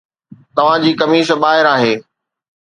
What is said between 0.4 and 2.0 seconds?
توهان جي قميص ٻاهر آهي